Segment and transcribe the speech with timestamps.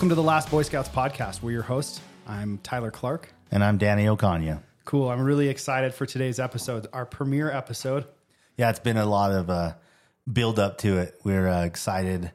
[0.00, 1.42] Welcome to the Lost Boy Scouts podcast.
[1.42, 2.00] We're your hosts.
[2.26, 3.34] I'm Tyler Clark.
[3.50, 4.62] And I'm Danny Ocaña.
[4.86, 5.10] Cool.
[5.10, 8.06] I'm really excited for today's episode, our premiere episode.
[8.56, 9.74] Yeah, it's been a lot of uh,
[10.32, 11.20] build up to it.
[11.22, 12.32] We're uh, excited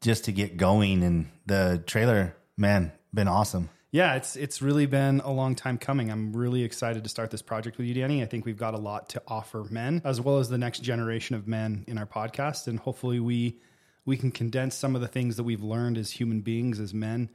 [0.00, 3.68] just to get going, and the trailer, man, been awesome.
[3.90, 6.12] Yeah, it's it's really been a long time coming.
[6.12, 8.22] I'm really excited to start this project with you, Danny.
[8.22, 11.34] I think we've got a lot to offer men as well as the next generation
[11.34, 13.58] of men in our podcast, and hopefully we
[14.08, 17.28] we can condense some of the things that we've learned as human beings, as men,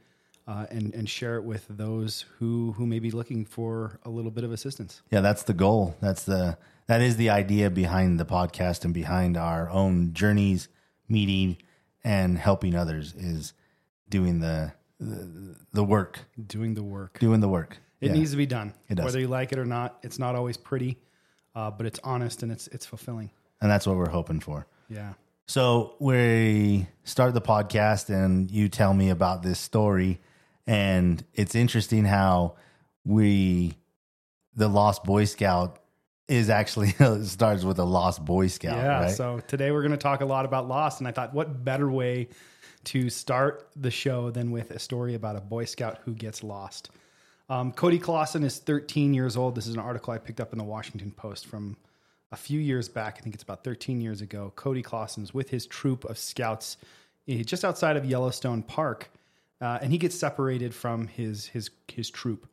[0.48, 4.30] uh, and and share it with those who who may be looking for a little
[4.30, 5.00] bit of assistance.
[5.10, 5.96] Yeah, that's the goal.
[6.00, 10.68] That's the that is the idea behind the podcast and behind our own journeys,
[11.08, 11.56] meeting
[12.02, 13.54] and helping others is
[14.08, 17.18] doing the the, the work, Doing the work.
[17.18, 17.78] doing the work.
[18.00, 18.14] It Yeah.
[18.18, 18.74] needs to be done.
[18.88, 19.04] It does.
[19.06, 20.98] Whether you like it or not, it's not always pretty,
[21.54, 23.30] uh, but it's honest and it's it's fulfilling.
[23.60, 24.66] and that's what we're hoping for.
[24.88, 25.14] Yeah.
[25.46, 30.20] So we start the podcast, and you tell me about this story,
[30.66, 32.54] and it's interesting how
[33.04, 33.76] we,
[34.56, 35.80] the Lost Boy Scout,
[36.28, 36.88] is actually
[37.24, 39.00] starts with a Lost Boy Scout, Yeah.
[39.02, 39.10] right?
[39.14, 41.90] So today we're going to talk a lot about Lost, and I thought, what better
[41.90, 42.28] way
[42.84, 46.88] to start the show than with a story about a Boy Scout who gets lost?
[47.50, 49.54] Um, Cody Clausen is 13 years old.
[49.54, 51.76] This is an article I picked up in the Washington Post from
[52.34, 53.16] a few years back.
[53.18, 54.52] I think it's about 13 years ago.
[54.56, 56.76] Cody Clausen's with his troop of scouts
[57.28, 59.08] eh, just outside of Yellowstone Park,
[59.60, 62.46] uh, and he gets separated from his his his troop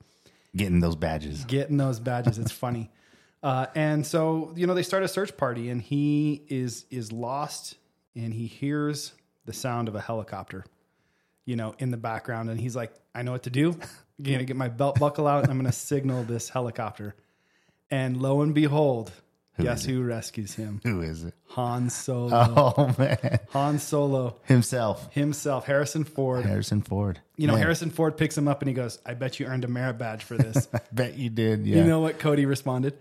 [0.56, 1.46] Getting those badges.
[1.46, 2.38] getting those badges.
[2.40, 2.90] It's funny.
[3.44, 7.76] Uh, and so, you know, they start a search party and he is is lost
[8.16, 9.14] and he hears
[9.46, 10.64] the sound of a helicopter,
[11.44, 12.52] you know, in the background.
[12.52, 13.72] And he's like, I know what to do.
[13.72, 17.16] I'm gonna get my belt buckle out and I'm gonna signal this helicopter.
[17.90, 19.12] And lo and behold,
[19.60, 20.82] guess who rescues him?
[20.84, 21.34] Who is it?
[21.50, 22.30] Han Solo.
[22.78, 26.46] Oh man, Han Solo himself, himself, Harrison Ford.
[26.46, 27.20] Harrison Ford.
[27.38, 29.64] You know, Man, Harrison Ford picks him up and he goes, I bet you earned
[29.64, 30.68] a merit badge for this.
[30.74, 31.66] I bet you did.
[31.66, 31.78] Yeah.
[31.78, 32.98] You know what Cody responded?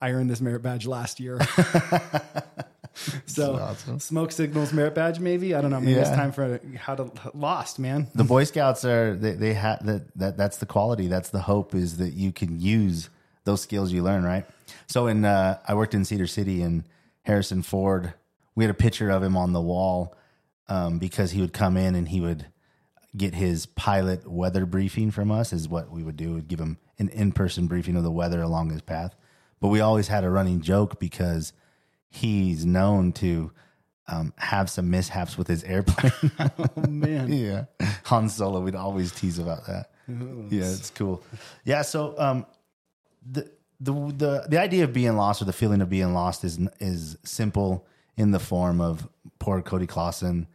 [0.00, 1.38] I earned this merit badge last year.
[3.26, 4.00] so awesome.
[4.00, 5.54] smoke signals merit badge, maybe.
[5.54, 5.80] I don't know.
[5.80, 8.08] Maybe it's time for how to lost, man.
[8.14, 11.06] the Boy Scouts are they, they have that, that that's the quality.
[11.06, 13.08] That's the hope is that you can use
[13.44, 14.44] those skills you learn, right?
[14.86, 16.84] So in uh, I worked in Cedar City and
[17.22, 18.14] Harrison Ford,
[18.54, 20.14] we had a picture of him on the wall
[20.68, 22.46] um, because he would come in and he would
[23.16, 26.34] get his pilot weather briefing from us is what we would do.
[26.34, 29.14] We'd give him an in-person briefing of the weather along his path.
[29.60, 31.52] But we always had a running joke because
[32.08, 33.52] he's known to
[34.08, 36.12] um, have some mishaps with his airplane.
[36.58, 37.32] Oh man.
[37.32, 37.64] Yeah.
[38.04, 39.90] Han Solo, we'd always tease about that.
[40.08, 41.22] Yeah, it's cool.
[41.64, 42.46] Yeah, so um
[43.30, 43.50] the
[43.80, 47.16] the the the idea of being lost or the feeling of being lost is is
[47.24, 50.46] simple in the form of poor Cody Clausen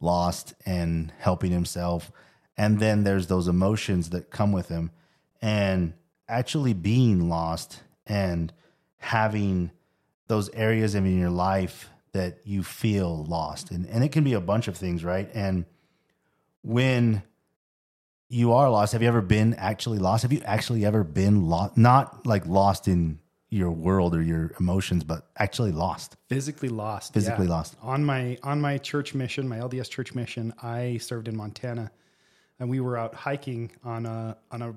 [0.00, 2.10] lost and helping himself.
[2.56, 4.90] And then there's those emotions that come with him
[5.40, 5.94] and
[6.28, 8.52] actually being lost and
[8.98, 9.70] having
[10.28, 13.70] those areas in your life that you feel lost.
[13.70, 15.30] And and it can be a bunch of things, right?
[15.34, 15.64] And
[16.62, 17.22] when
[18.32, 20.22] you are lost, have you ever been actually lost?
[20.22, 21.76] Have you actually ever been lost?
[21.76, 23.18] Not like lost in
[23.50, 26.16] your world or your emotions, but actually lost.
[26.30, 27.12] Physically lost.
[27.12, 27.52] Physically yeah.
[27.52, 27.76] lost.
[27.82, 31.90] On my on my church mission, my LDS church mission, I served in Montana,
[32.58, 34.74] and we were out hiking on a on a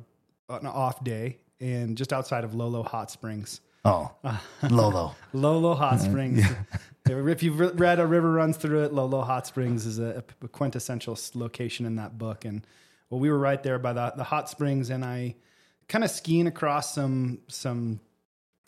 [0.50, 3.62] on an off day, and just outside of Lolo Hot Springs.
[3.86, 4.12] Oh,
[4.70, 5.16] Lolo.
[5.32, 6.12] Lolo Hot mm-hmm.
[6.12, 6.46] Springs.
[7.06, 11.18] if you've read A River Runs Through It, Lolo Hot Springs is a, a quintessential
[11.36, 12.44] location in that book.
[12.44, 12.66] And
[13.10, 15.36] well, we were right there by the, the hot springs, and I
[15.88, 18.00] kind of skiing across some some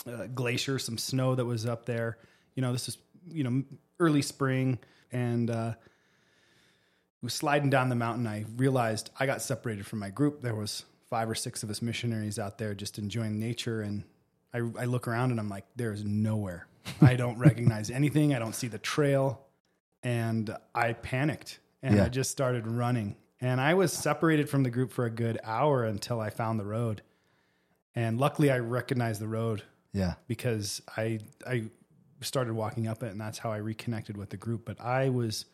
[0.05, 2.17] uh, glacier, some snow that was up there.
[2.55, 2.97] You know, this is
[3.29, 3.63] you know
[3.99, 4.79] early spring,
[5.11, 5.73] and uh,
[7.21, 8.27] was sliding down the mountain.
[8.27, 10.41] I realized I got separated from my group.
[10.41, 14.03] There was five or six of us missionaries out there just enjoying nature, and
[14.53, 16.67] I, I look around and I'm like, there is nowhere.
[17.01, 18.33] I don't recognize anything.
[18.35, 19.41] I don't see the trail,
[20.03, 22.05] and I panicked and Yeah.
[22.05, 23.15] I just started running.
[23.39, 26.65] And I was separated from the group for a good hour until I found the
[26.65, 27.01] road.
[27.95, 29.63] And luckily, I recognized the road
[29.93, 30.15] Yeah.
[30.27, 31.65] because I I
[32.21, 34.65] started walking up it, and that's how I reconnected with the group.
[34.65, 35.45] But I was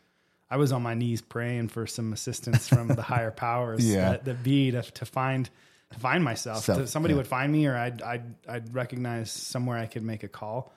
[0.50, 4.12] I was on my knees praying for some assistance from the higher powers Yeah.
[4.12, 5.50] that, that be to, to find
[5.92, 6.64] to find myself.
[6.64, 7.18] So- To- somebody yeah.
[7.18, 10.74] would find me, or I'd I'd I'd recognize somewhere I could make a call.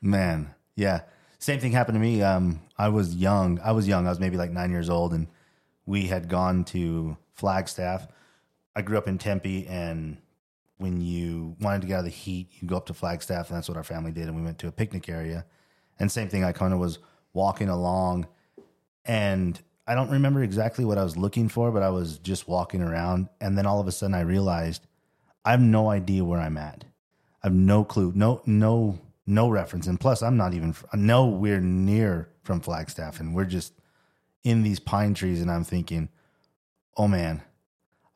[0.00, 1.02] Man, yeah.
[1.38, 2.22] Same thing happened to me.
[2.22, 3.60] Um, I was young.
[3.60, 4.06] I was young.
[4.06, 5.26] I was maybe like nine years old, and
[5.86, 8.06] we had gone to Flagstaff.
[8.76, 10.18] I grew up in Tempe, and
[10.78, 13.56] when you wanted to get out of the heat, you go up to Flagstaff, and
[13.56, 14.28] that's what our family did.
[14.28, 15.44] And we went to a picnic area.
[15.98, 16.98] And same thing, I kind of was
[17.32, 18.26] walking along,
[19.04, 22.82] and I don't remember exactly what I was looking for, but I was just walking
[22.82, 24.86] around, and then all of a sudden I realized
[25.44, 26.84] I have no idea where I'm at.
[27.42, 32.28] I have no clue, no no no reference, and plus I'm not even nowhere near
[32.42, 33.72] from Flagstaff, and we're just
[34.44, 36.08] in these pine trees, and I'm thinking,
[36.96, 37.42] oh man,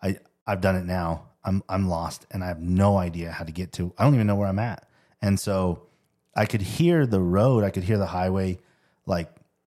[0.03, 1.29] I I've done it now.
[1.45, 3.93] I'm I'm lost, and I have no idea how to get to.
[3.99, 4.89] I don't even know where I'm at,
[5.21, 5.87] and so
[6.35, 8.59] I could hear the road, I could hear the highway,
[9.07, 9.31] like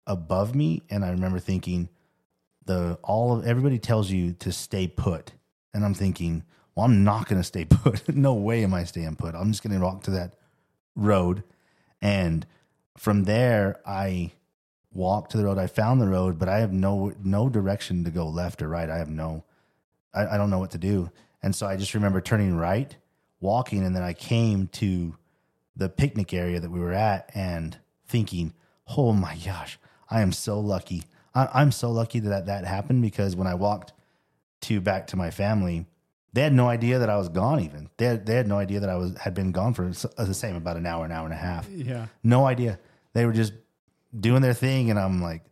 [0.06, 1.88] above me, and I remember thinking,
[2.67, 5.32] the all of everybody tells you to stay put,
[5.73, 6.44] and I'm thinking,
[6.75, 8.14] well, I'm not going to stay put.
[8.14, 9.35] no way am I staying put.
[9.35, 10.35] I'm just going to walk to that
[10.96, 11.44] road,
[12.03, 12.46] and
[12.96, 14.32] from there I
[14.92, 15.58] walked to the road.
[15.58, 18.90] I found the road, but I have no no direction to go left or right.
[18.90, 19.44] I have no,
[20.14, 21.10] I, I don't know what to do,
[21.42, 22.94] and so I just remember turning right,
[23.40, 25.16] walking, and then I came to
[25.76, 28.52] the picnic area that we were at, and thinking,
[28.96, 29.78] oh my gosh,
[30.08, 31.04] I am so lucky.
[31.34, 33.93] I, am so lucky that that happened because when I walked
[34.62, 35.86] to back to my family,
[36.32, 37.60] they had no idea that I was gone.
[37.60, 40.34] Even they had, they had no idea that I was had been gone for the
[40.34, 41.69] same about an hour, an hour and a half.
[41.70, 42.78] Yeah, no idea.
[43.12, 43.52] They were just
[44.18, 45.42] doing their thing, and I'm like,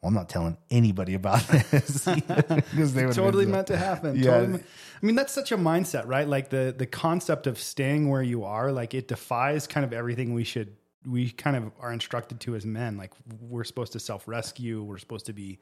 [0.00, 4.16] well, I'm not telling anybody about this because they totally meant to happen.
[4.16, 4.38] Yeah.
[4.38, 6.26] Totally, I mean, that's such a mindset, right?
[6.26, 10.34] Like the the concept of staying where you are, like it defies kind of everything
[10.34, 10.76] we should
[11.06, 12.96] we kind of are instructed to as men.
[12.96, 15.58] Like we're supposed to self rescue, we're supposed to be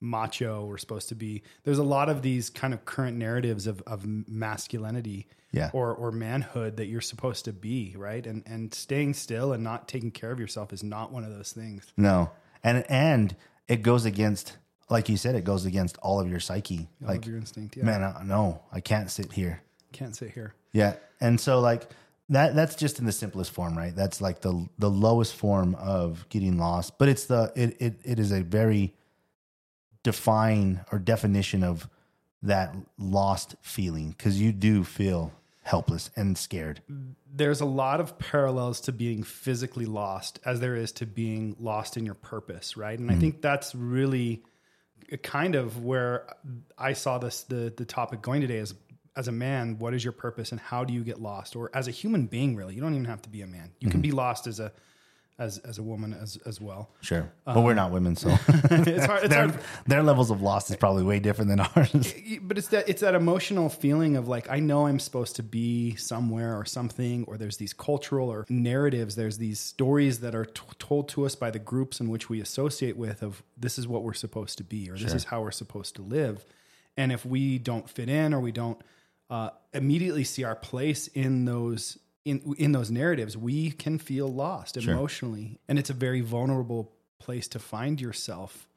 [0.00, 1.42] macho, we're supposed to be.
[1.64, 5.70] There's a lot of these kind of current narratives of of masculinity, yeah.
[5.72, 8.26] or or manhood that you're supposed to be, right?
[8.26, 11.52] And and staying still and not taking care of yourself is not one of those
[11.52, 11.92] things.
[11.96, 12.30] No,
[12.62, 13.36] and and
[13.68, 14.56] it goes against.
[14.88, 17.76] Like you said, it goes against all of your psyche, all like your instinct.
[17.76, 17.84] Yeah.
[17.84, 19.62] Man, I, no, I can't sit here.
[19.92, 20.54] Can't sit here.
[20.72, 21.88] Yeah, and so like
[22.30, 23.94] that that's just in the simplest form, right?
[23.94, 28.18] That's like the the lowest form of getting lost, but it's the it it, it
[28.18, 28.94] is a very
[30.02, 31.88] define or definition of
[32.42, 35.32] that lost feeling because you do feel
[35.62, 36.80] helpless and scared.
[37.32, 41.96] There's a lot of parallels to being physically lost as there is to being lost
[41.96, 42.98] in your purpose, right?
[42.98, 43.18] And mm-hmm.
[43.18, 44.42] I think that's really
[45.22, 46.26] kind of where
[46.78, 48.74] I saw this the the topic going today is
[49.16, 51.56] as a man, what is your purpose and how do you get lost?
[51.56, 53.72] Or as a human being, really, you don't even have to be a man.
[53.78, 53.90] You mm-hmm.
[53.90, 54.72] can be lost as a
[55.40, 56.90] as as a woman as as well.
[57.00, 59.24] Sure, um, but we're not women, so it's hard.
[59.24, 59.60] It's their, hard.
[59.86, 62.14] their levels of loss is probably way different than ours.
[62.42, 65.96] But it's that it's that emotional feeling of like I know I'm supposed to be
[65.96, 69.16] somewhere or something, or there's these cultural or narratives.
[69.16, 72.40] There's these stories that are t- told to us by the groups in which we
[72.40, 75.06] associate with of this is what we're supposed to be, or sure.
[75.06, 76.44] this is how we're supposed to live.
[76.96, 78.80] And if we don't fit in, or we don't
[79.30, 84.80] uh, immediately see our place in those in in those narratives, we can feel lost
[84.80, 84.92] sure.
[84.92, 88.68] emotionally, and it's a very vulnerable place to find yourself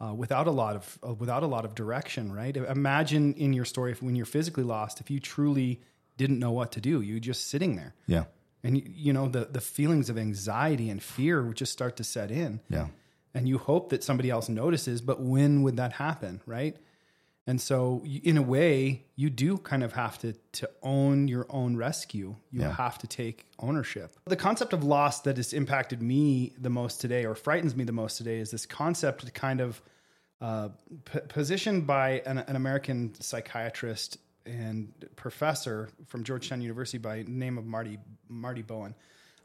[0.00, 2.32] uh, without a lot of uh, without a lot of direction.
[2.32, 2.56] Right?
[2.56, 5.80] Imagine in your story if, when you're physically lost, if you truly
[6.16, 7.94] didn't know what to do, you're just sitting there.
[8.06, 8.24] Yeah.
[8.64, 12.04] And you, you know the the feelings of anxiety and fear would just start to
[12.04, 12.60] set in.
[12.68, 12.88] Yeah.
[13.34, 16.40] And you hope that somebody else notices, but when would that happen?
[16.46, 16.76] Right?
[17.46, 21.76] And so, in a way, you do kind of have to to own your own
[21.76, 22.36] rescue.
[22.52, 22.72] You yeah.
[22.76, 24.14] have to take ownership.
[24.26, 27.92] The concept of loss that has impacted me the most today, or frightens me the
[27.92, 29.82] most today, is this concept kind of
[30.40, 30.68] uh,
[31.04, 37.66] p- positioned by an, an, American psychiatrist and professor from Georgetown University by name of
[37.66, 38.94] Murray Murray Bowen.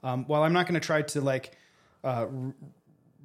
[0.03, 1.57] Um, while I'm not going to try to like
[2.03, 2.53] uh, r-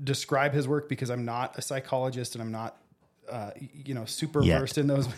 [0.02, 2.76] describe his work because I'm not a psychologist and I'm not
[3.31, 4.61] uh, you know, super Yet.
[4.61, 5.09] versed in those.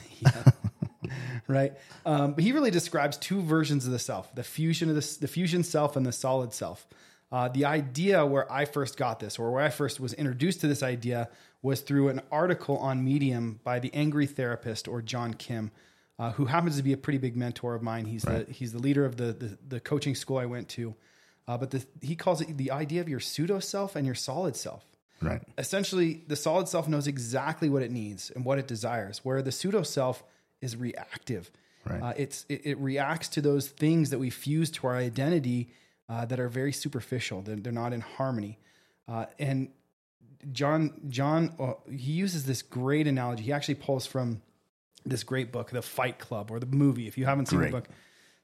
[1.49, 1.73] right.
[2.04, 5.28] Um, but he really describes two versions of the self: the fusion of the, the
[5.28, 6.87] fusion self and the solid self.
[7.32, 10.68] Uh, the idea where I first got this, or where I first was introduced to
[10.68, 11.28] this idea,
[11.62, 15.73] was through an article on Medium by the Angry Therapist, or John Kim,
[16.18, 18.04] uh, who happens to be a pretty big mentor of mine.
[18.04, 18.46] He's right.
[18.46, 20.94] the he's the leader of the the, the coaching school I went to.
[21.46, 24.56] Uh, but the, he calls it the idea of your pseudo self and your solid
[24.56, 24.84] self.
[25.23, 25.42] Right.
[25.56, 29.52] Essentially, the solid self knows exactly what it needs and what it desires, where the
[29.52, 30.23] pseudo self
[30.61, 31.50] is reactive.
[31.87, 32.02] Right.
[32.02, 35.68] Uh, it's it, it, reacts to those things that we fuse to our identity
[36.09, 37.42] uh, that are very superficial.
[37.42, 38.59] They're, they're not in harmony.
[39.06, 39.68] Uh, and
[40.52, 43.44] John John uh, he uses this great analogy.
[43.44, 44.40] He actually pulls from
[45.04, 47.06] this great book, The Fight Club, or the movie.
[47.06, 47.71] If you haven't seen great.
[47.71, 47.88] the book,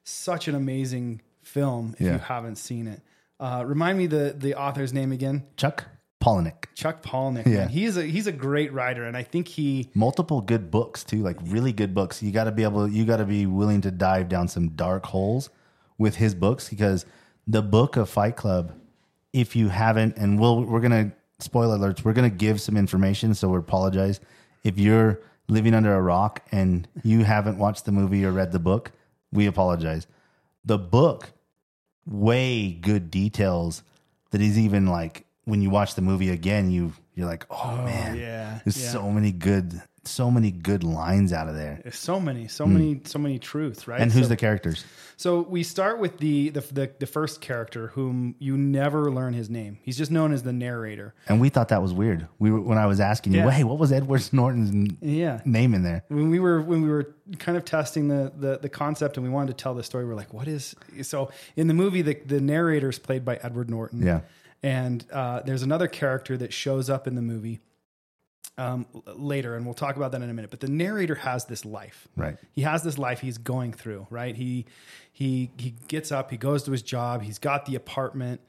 [0.03, 1.95] such an amazing film.
[1.97, 2.13] If yeah.
[2.13, 3.01] you haven't seen it,
[3.39, 5.47] uh, remind me the the author's name again.
[5.57, 5.87] Chuck
[6.21, 6.65] Palahniuk.
[6.75, 7.45] Chuck Palahniuk.
[7.45, 7.57] Yeah.
[7.57, 7.69] Man.
[7.69, 11.37] He's a he's a great writer and I think he multiple good books too, like
[11.43, 12.23] really good books.
[12.23, 15.05] You got to be able you got to be willing to dive down some dark
[15.05, 15.49] holes
[15.97, 17.05] with his books because
[17.47, 18.73] the book of Fight Club
[19.33, 22.03] if you haven't and we'll we're going to spoiler alerts.
[22.03, 24.19] We're going to give some information, so we apologize
[24.63, 28.59] if you're living under a rock and you haven't watched the movie or read the
[28.59, 28.91] book.
[29.31, 30.07] We apologize.
[30.65, 31.31] The book,
[32.05, 33.83] way good details
[34.31, 38.17] that is even like when you watch the movie again, you you're like, oh, man,
[38.17, 38.89] yeah, there's yeah.
[38.89, 41.81] so many good, so many good lines out of there.
[41.83, 43.97] There's so many, so many, so many truths, right?
[43.97, 44.03] Hmm.
[44.03, 44.85] And who's So- the characters?
[45.17, 49.51] So we start with the, the the the first character, whom you never learn his
[49.51, 49.77] name.
[49.83, 51.13] He's just known as the narrator.
[51.27, 52.27] And we thought that was weird.
[52.39, 53.51] We were, when I was asking you, Yeah.
[53.51, 55.41] hey, what was Edward Norton's Yeah.
[55.45, 56.05] name in there?
[56.07, 59.31] When we were when we were kind of testing the the, the concept and we
[59.31, 62.41] wanted to tell the story, we're like, what is so in the movie the the
[62.41, 64.01] narrator is played by Edward Norton.
[64.01, 64.21] Yeah.
[64.63, 67.59] And uh, there's another character that shows up in the movie
[68.57, 70.51] um, later, and we'll talk about that in a minute.
[70.51, 72.07] But the narrator has this life.
[72.15, 72.37] Right.
[72.51, 74.07] He has this life he's going through.
[74.09, 74.35] Right.
[74.35, 74.65] He
[75.11, 76.31] he he gets up.
[76.31, 77.23] He goes to his job.
[77.23, 78.41] He's got the apartment.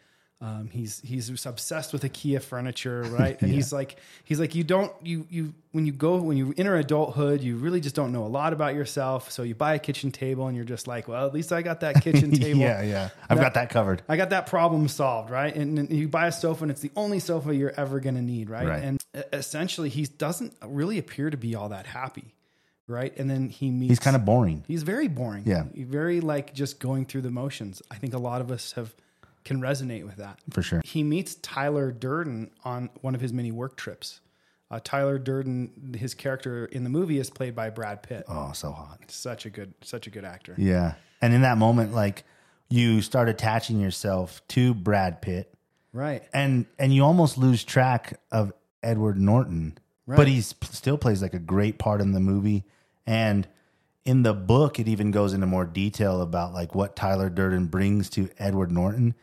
[0.43, 3.41] Um, he's he's obsessed with IKEA furniture, right?
[3.41, 6.75] And he's like he's like you don't you you when you go when you enter
[6.75, 9.31] adulthood, you really just don't know a lot about yourself.
[9.31, 11.81] So you buy a kitchen table, and you're just like, well, at least I got
[11.81, 12.59] that kitchen table.
[12.59, 13.11] Yeah, yeah.
[13.31, 14.03] I've got that covered.
[14.09, 15.55] I got that problem solved, right?
[15.55, 18.23] And, and you buy a sofa, and it's the only sofa you're ever going to
[18.23, 18.67] need, right?
[18.67, 18.83] Right.
[18.83, 22.35] And essentially, he doesn't really appear to be all that happy,
[22.89, 23.17] right?
[23.17, 23.91] And then he meets.
[23.91, 24.65] He's kind of boring.
[24.67, 25.45] He's very boring.
[25.47, 25.67] Yeah.
[25.73, 27.81] Very like just going through the motions.
[27.93, 28.93] I think a lot of us have
[29.45, 30.39] can resonate with that.
[30.51, 30.81] For sure.
[30.85, 34.21] He meets Tyler Durden on one of his many work trips.
[34.71, 38.25] Uh, Tyler Durden, his character in the movie, is played by Brad Pitt.
[38.29, 39.01] Oh, so hot.
[39.09, 40.55] Such a good, such a good actor.
[40.57, 40.95] Yeah.
[41.21, 42.25] And in that moment, like
[42.71, 45.53] you start attaching yourself to Brad Pitt
[45.93, 46.23] Right.
[46.33, 49.77] and and you almost lose track of Edward Norton.
[50.07, 50.17] Right.
[50.17, 52.65] But he still plays like a great part in the movie.
[53.07, 53.47] And
[54.07, 58.09] in the book, it even goes into more detail about like what Tyler Durden brings
[58.11, 59.15] to Edward Norton.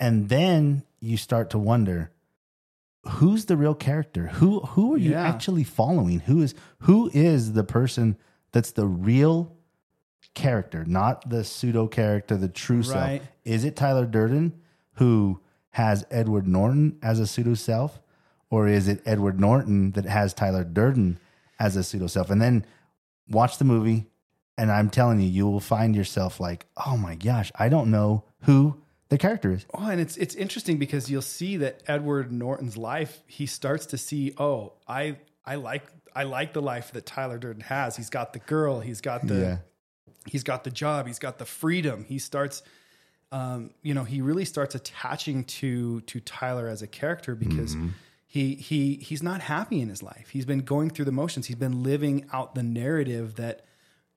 [0.00, 2.10] And then you start to wonder
[3.06, 4.26] who's the real character?
[4.28, 5.22] Who who are you Yeah.
[5.22, 6.20] actually following?
[6.20, 8.16] Who is who is the person
[8.52, 9.56] that's the real
[10.34, 13.04] character, not the pseudo character, the true self?
[13.44, 14.54] Is it Tyler Durden
[14.94, 15.40] who
[15.70, 18.00] has Edward Norton as a pseudo self?
[18.50, 21.18] Or is it Edward Norton that has Tyler Durden
[21.58, 22.30] as a pseudo self?
[22.30, 22.66] And then
[23.28, 24.06] watch the movie,
[24.58, 28.24] and I'm telling you, you will find yourself like, oh my gosh, I don't know
[28.42, 29.66] who the character is.
[29.74, 33.98] Oh, and it's it's interesting because you'll see that Edward Norton's life, he starts to
[33.98, 37.96] see, oh, I I like I like the life that Tyler Durden has.
[37.96, 39.56] He's got the girl, he's got the Yeah.
[40.26, 42.04] he's got the job, he's got the freedom.
[42.04, 42.62] He starts
[43.32, 47.76] um, you know, he really starts attaching to to Tyler as a character because
[48.26, 50.30] he he he's not happy in his life.
[50.30, 51.46] He's been going through the motions.
[51.46, 53.64] He's been living out the narrative that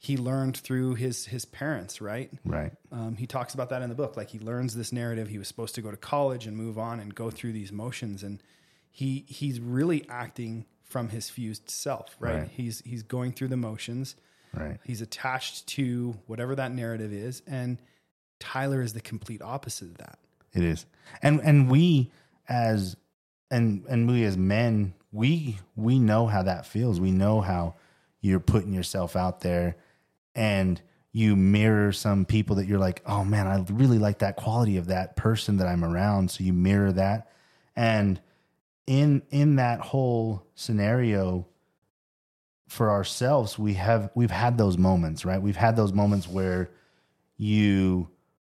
[0.03, 2.29] he learned through his his parents, right?
[2.43, 2.73] Right.
[2.91, 4.17] Um, he talks about that in the book.
[4.17, 5.29] Like he learns this narrative.
[5.29, 8.21] He was supposed to go to college and move on and go through these motions,
[8.21, 8.43] and
[8.91, 12.39] he he's really acting from his fused self, right?
[12.39, 12.49] Right.
[12.51, 14.17] He's he's going through the motions.
[14.53, 14.77] Right.
[14.83, 17.77] He's attached to whatever that narrative is, and
[18.41, 20.19] Tyler is the complete opposite of that.
[20.51, 20.85] It is.
[21.21, 22.11] And and we
[22.49, 22.97] as
[23.49, 26.99] and and we as men, we we know how that feels.
[26.99, 27.75] We know how
[28.19, 29.77] you're putting yourself out there
[30.35, 34.77] and you mirror some people that you're like, "Oh man, I really like that quality
[34.77, 37.29] of that person that I'm around." So you mirror that.
[37.75, 38.19] And
[38.87, 41.47] in in that whole scenario
[42.67, 45.41] for ourselves, we have we've had those moments, right?
[45.41, 46.71] We've had those moments where
[47.37, 48.09] you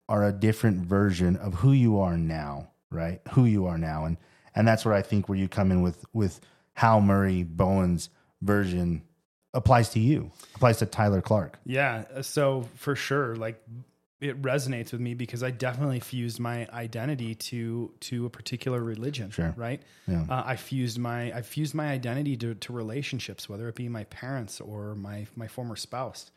[0.10, 3.22] are a different version of who you are now, right?
[3.32, 4.18] Who you are now, and
[4.56, 6.42] and that's where I think where you come in with with
[6.74, 8.10] how Murray Bowen's
[8.42, 9.04] version
[9.54, 11.60] applies to you, applies to Tyler Clark.
[11.66, 12.22] Yeah.
[12.22, 13.62] So for sure, like
[14.22, 19.32] it resonates with me because I definitely fused my identity to to a particular religion.
[19.32, 19.54] Sure.
[19.56, 19.82] Right.
[20.08, 20.26] Yeah.
[20.30, 24.04] Uh, I fused my I fused my identity to, to relationships, whether it be my
[24.06, 26.32] parents or my my former spouse.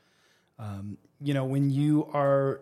[0.59, 2.61] Um, you know, when you are,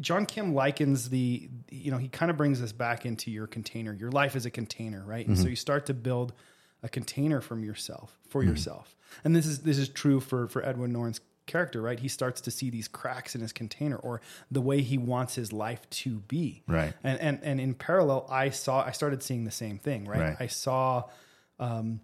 [0.00, 3.92] John Kim likens the, you know, he kind of brings us back into your container.
[3.92, 5.26] Your life is a container, right?
[5.26, 6.34] And so you start to build
[6.82, 8.94] a container from yourself for yourself.
[9.24, 11.98] And this is this is true for for Edward Norton's character, right?
[11.98, 15.52] He starts to see these cracks in his container or the way he wants his
[15.52, 16.62] life to be.
[16.66, 16.92] Right.
[17.02, 20.20] And and and in parallel, I saw I started seeing the same thing, right?
[20.20, 20.36] Right.
[20.38, 21.04] I saw
[21.58, 22.00] um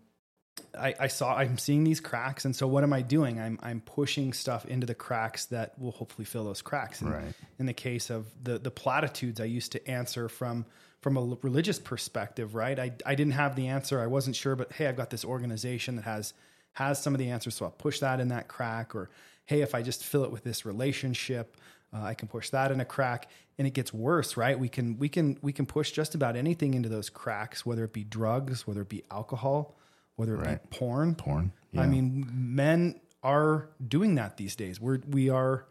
[0.78, 3.40] I, I saw I'm seeing these cracks, and so what am I doing?
[3.40, 7.00] I'm I'm pushing stuff into the cracks that will hopefully fill those cracks.
[7.00, 7.34] And Right.
[7.58, 10.66] In the case of the the platitudes, I used to answer from
[11.02, 12.78] from a religious perspective, right?
[12.78, 15.96] I I didn't have the answer, I wasn't sure, but hey, I've got this organization
[15.96, 16.32] that has
[16.74, 18.94] has some of the answers, so I'll push that in that crack.
[18.94, 19.10] Or
[19.44, 21.56] hey, if I just fill it with this relationship,
[21.94, 23.28] Uh, I can push that in a crack,
[23.58, 24.58] and it gets worse, right?
[24.58, 27.92] We can we can we can push just about anything into those cracks, whether it
[27.92, 29.76] be drugs, whether it be alcohol,
[30.16, 30.70] whether it Right.
[30.70, 31.14] be porn.
[31.14, 31.52] Porn.
[31.76, 34.80] I mean, men are doing that these days.
[34.80, 35.66] We're we are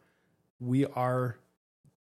[0.60, 1.38] we are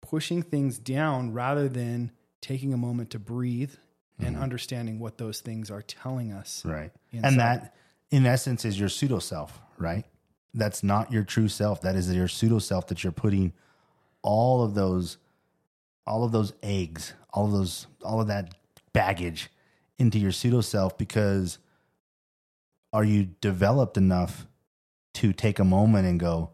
[0.02, 3.74] pushing things down rather than taking a moment to breathe
[4.20, 4.44] and mm-hmm.
[4.44, 6.64] understanding what those things are telling us.
[6.66, 6.92] Right.
[7.12, 7.28] inside.
[7.28, 7.76] And that,
[8.12, 10.06] in essence, is your pseudo self, right?
[10.54, 11.82] That's not your true self.
[11.82, 13.54] That is your pseudo self that you're putting
[14.22, 15.18] all of those,
[16.06, 18.56] all of those eggs, all of those, all of that
[18.94, 19.50] baggage
[19.98, 21.60] into your pseudo self because
[22.92, 24.48] are you developed enough
[25.14, 26.52] to take a moment and go,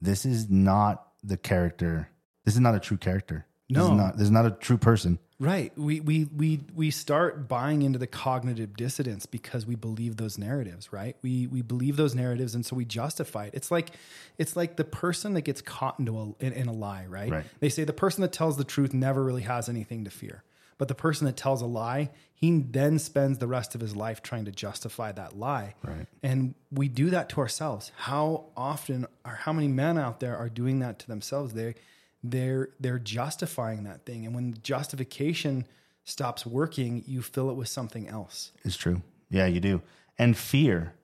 [0.00, 2.10] this is not the character.
[2.44, 3.46] This is not a true character.
[3.70, 3.84] No.
[3.84, 5.18] is not, this is not a true person.
[5.40, 5.72] Right.
[5.78, 10.92] We we we we start buying into the cognitive dissonance because we believe those narratives,
[10.92, 11.16] right?
[11.22, 13.54] We we believe those narratives and so we justify it.
[13.54, 13.90] It's like
[14.36, 17.30] it's like the person that gets caught into a in, in a lie, right?
[17.30, 17.44] Right.
[17.60, 20.42] They say the person that tells the truth never really has anything to fear.
[20.76, 24.22] But the person that tells a lie, he then spends the rest of his life
[24.22, 25.74] trying to justify that lie.
[25.84, 26.06] Right.
[26.22, 27.92] And we do that to ourselves.
[27.96, 31.54] How often or how many men out there are doing that to themselves?
[31.54, 31.74] They
[32.22, 34.26] they're they're justifying that thing.
[34.26, 35.66] And when justification
[36.04, 38.52] stops working, you fill it with something else.
[38.64, 39.02] It's true.
[39.30, 39.82] Yeah, you do.
[40.18, 40.94] And fear,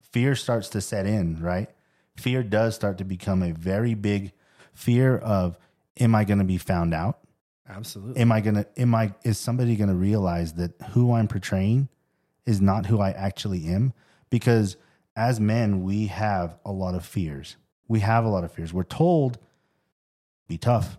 [0.00, 1.68] fear starts to set in, right?
[2.16, 4.32] Fear does start to become a very big
[4.74, 5.56] fear of
[5.98, 7.18] am I going to be found out?
[7.68, 8.20] Absolutely.
[8.20, 11.88] Am I going to am I is somebody going to realize that who I'm portraying
[12.46, 13.92] is not who I actually am?
[14.28, 14.76] Because
[15.14, 17.56] as men, we have a lot of fears.
[17.88, 18.72] We have a lot of fears.
[18.72, 19.38] We're told
[20.50, 20.98] be tough.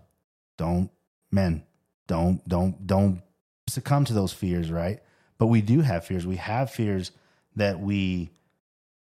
[0.56, 0.90] Don't
[1.30, 1.62] men,
[2.08, 3.22] don't don't don't
[3.68, 4.98] succumb to those fears, right?
[5.38, 6.26] But we do have fears.
[6.26, 7.12] We have fears
[7.54, 8.30] that we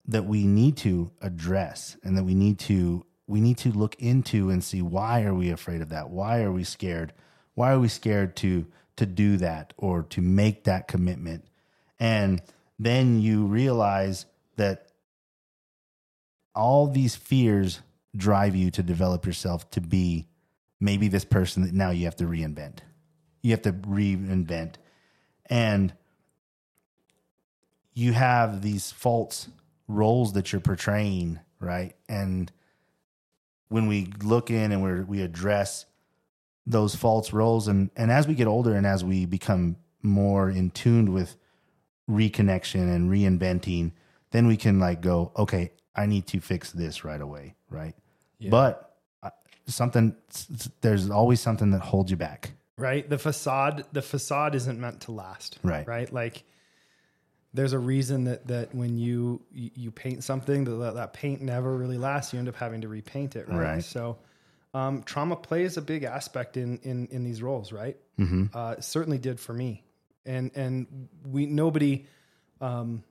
[0.06, 4.50] that we need to address and that we need to we need to look into
[4.50, 6.10] and see why are we afraid of that?
[6.10, 7.12] Why are we scared?
[7.54, 8.66] Why are we scared to
[8.96, 11.44] to do that or to make that commitment?
[11.98, 12.42] And
[12.78, 14.26] then you realize
[14.56, 14.88] that
[16.54, 17.80] all these fears
[18.16, 20.28] drive you to develop yourself to be
[20.80, 22.78] maybe this person that now you have to reinvent.
[23.42, 24.74] You have to reinvent.
[25.48, 25.92] And
[27.94, 29.48] you have these false
[29.88, 31.94] roles that you're portraying, right?
[32.08, 32.52] And
[33.68, 35.86] when we look in and we we address
[36.66, 40.70] those false roles and and as we get older and as we become more in
[40.70, 41.36] tuned with
[42.08, 43.92] reconnection and reinventing,
[44.30, 47.94] then we can like go, okay, I need to fix this right away, right?
[48.50, 49.30] But uh,
[49.66, 50.14] something
[50.80, 52.52] there's always something that holds you back.
[52.76, 53.08] right?
[53.08, 55.58] The facade the facade isn't meant to last.
[55.62, 55.86] Right.
[55.86, 56.12] Right?
[56.12, 56.44] Like
[57.54, 61.74] there's a reason that that when you you you paint something that that paint never
[61.74, 63.58] really lasts, you end up having to repaint it, right?
[63.58, 63.84] Right.
[63.84, 64.18] So
[64.74, 67.96] um, trauma plays a big aspect in in in these roles, right?
[68.18, 68.46] Mm-hmm.
[68.52, 69.82] Uh, certainly did for me,
[70.26, 72.06] and and we nobody
[72.60, 73.02] um,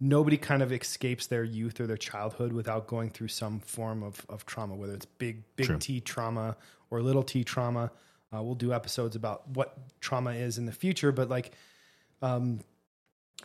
[0.00, 4.24] nobody kind of escapes their youth or their childhood without going through some form of,
[4.28, 5.78] of trauma, whether it's big big True.
[5.78, 6.56] T trauma
[6.90, 7.90] or little T trauma.
[8.34, 11.52] Uh, we'll do episodes about what trauma is in the future, but like
[12.22, 12.60] um,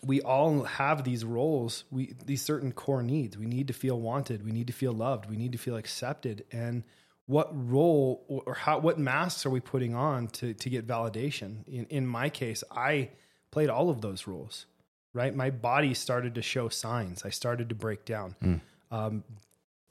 [0.04, 3.38] we all have these roles, we these certain core needs.
[3.38, 4.44] We need to feel wanted.
[4.44, 5.30] We need to feel loved.
[5.30, 6.46] We need to feel accepted.
[6.52, 6.84] And
[7.28, 11.68] what role or, or how what masks are we putting on to to get validation?
[11.68, 13.12] In in my case, I
[13.52, 14.66] played all of those roles.
[15.13, 17.26] Right, my body started to show signs.
[17.26, 18.62] I started to break down.
[18.91, 19.24] Um,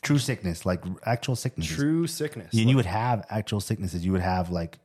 [0.02, 1.66] True sickness, like actual sickness.
[1.66, 2.54] true sickness.
[2.54, 4.02] And you would have actual sicknesses.
[4.04, 4.78] You would have like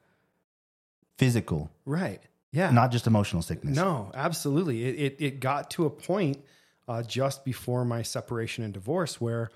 [1.17, 2.21] physical, right?
[2.51, 2.71] Yeah.
[2.71, 3.75] not just emotional sickness.
[3.75, 4.83] No, absolutely.
[4.85, 6.43] It it, it got to a point
[6.87, 9.49] uh, just before my separation and divorce where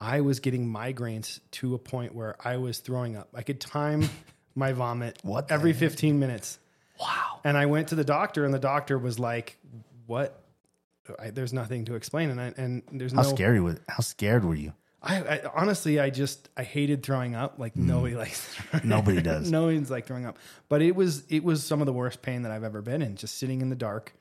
[0.00, 3.28] I was getting migraines to a point where I was throwing up.
[3.34, 4.08] I could time
[4.54, 5.80] my vomit What every heck?
[5.80, 6.58] 15 minutes.
[7.00, 7.40] Wow.
[7.44, 9.58] And I went to the doctor, and the doctor was like,
[10.06, 10.42] "What?
[11.18, 13.78] I, there's nothing to explain." And I, and there's How no scary was?
[13.88, 14.72] How scared were you?
[15.02, 17.58] I, I honestly, I just I hated throwing up.
[17.58, 18.54] Like nobody likes.
[18.84, 19.50] Nobody does.
[19.52, 20.38] no one's like throwing up.
[20.68, 23.16] But it was it was some of the worst pain that I've ever been in.
[23.16, 24.14] Just sitting in the dark.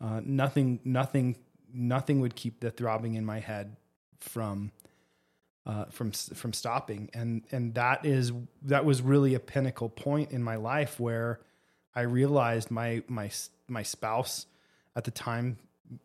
[0.00, 1.36] Uh, nothing, nothing,
[1.72, 3.76] nothing would keep the throbbing in my head
[4.20, 4.72] from
[5.66, 7.10] uh, from from stopping.
[7.12, 11.40] And and that is that was really a pinnacle point in my life where
[11.94, 13.30] I realized my my
[13.68, 14.46] my spouse
[14.96, 15.58] at the time,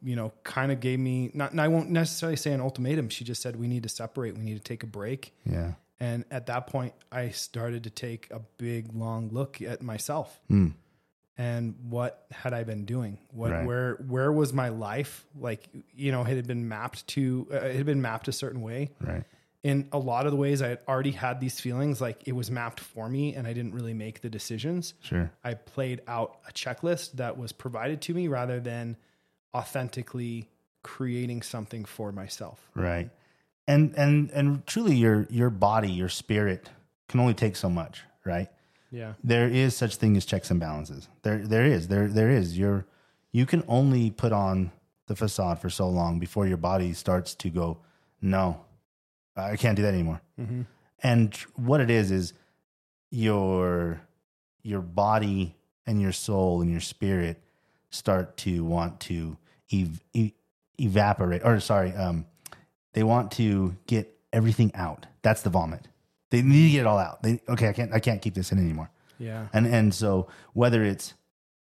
[0.04, 1.51] you know, kind of gave me not.
[1.51, 3.10] And I won't necessarily say an ultimatum.
[3.10, 4.38] She just said we need to separate.
[4.38, 5.34] We need to take a break.
[5.45, 5.73] Yeah.
[5.99, 10.39] And at that point, I started to take a big, long look at myself.
[11.38, 13.17] And what had I been doing?
[13.32, 13.65] What, Right.
[13.65, 15.25] where, where was my life?
[15.39, 18.62] Like, you know, it had been mapped to, uh, it had been mapped a certain
[18.62, 18.89] way.
[18.99, 19.23] Right.
[19.63, 22.50] In a lot of the ways I had already had these feelings, like it was
[22.50, 24.95] mapped for me and I didn't really make the decisions.
[25.02, 25.32] Sure.
[25.43, 28.97] I played out a checklist that was provided to me rather than
[29.56, 30.50] authentically
[30.84, 32.71] creating something for myself.
[32.74, 33.10] Right.
[33.67, 36.69] And and and truly your your body, your spirit
[37.08, 38.50] can only take so much, right?
[38.89, 39.13] Yeah.
[39.24, 41.08] There is such thing as checks and balances.
[41.21, 41.88] There there is.
[41.88, 42.58] There there is.
[42.58, 42.86] You're
[43.32, 44.71] you can only put on
[45.06, 47.78] the facade for so long before your body starts to go,
[48.21, 48.62] no,
[49.36, 50.22] I can't do that anymore.
[50.39, 50.62] Mm-hmm.
[51.04, 52.34] And what it is is
[53.10, 54.02] your
[54.63, 55.56] your body
[55.88, 57.41] and your soul and your spirit
[57.89, 59.38] start to want to
[59.74, 60.34] ev- e-
[60.80, 62.26] evaporate or sorry um
[62.94, 65.88] they want to get everything out that's the vomit
[66.30, 68.52] they need to get it all out they okay i can't i can't keep this
[68.52, 68.89] in anymore
[69.20, 69.48] Yeah.
[69.52, 71.13] and and so whether it's